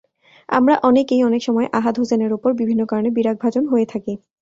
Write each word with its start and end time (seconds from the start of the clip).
আমরা 0.49 0.75
অনেকেই 0.83 1.21
অনেক 1.23 1.41
সময় 1.43 1.67
আহাদ 1.73 1.95
হোসেনের 1.99 2.31
ওপর 2.33 2.51
বিভিন্ন 2.53 2.81
কারণে 2.85 3.09
বিরাগভাজন 3.09 3.63
হয়ে 3.67 3.85
থাকি। 3.85 4.13